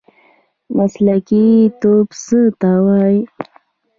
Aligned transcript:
مسلکي 0.77 1.45
توب 1.79 2.07
څه 2.23 2.39
ته 2.59 2.71
وایي؟ 2.85 3.17